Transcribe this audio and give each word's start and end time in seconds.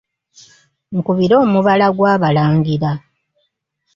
Nkubira 0.93 1.35
omubala 1.45 1.87
gw'Abalangira. 1.97 2.91